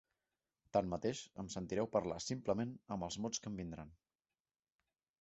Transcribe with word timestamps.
Tanmateix 0.77 1.21
em 1.43 1.51
sentireu 1.57 1.91
parlar 1.97 2.19
simplement 2.31 2.75
amb 2.97 3.09
els 3.11 3.21
mots 3.27 3.45
que 3.45 3.53
em 3.55 3.63
vindran. 3.65 3.97